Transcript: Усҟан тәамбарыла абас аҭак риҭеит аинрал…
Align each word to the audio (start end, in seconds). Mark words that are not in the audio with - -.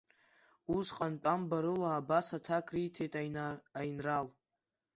Усҟан 0.75 1.13
тәамбарыла 1.21 1.89
абас 1.99 2.27
аҭак 2.37 2.67
риҭеит 2.75 3.13
аинрал… 3.79 4.27